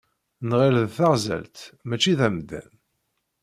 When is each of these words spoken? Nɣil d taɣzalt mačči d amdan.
Nɣil 0.49 0.75
d 0.85 0.89
taɣzalt 0.97 1.57
mačči 1.87 2.13
d 2.17 2.21
amdan. 2.27 2.71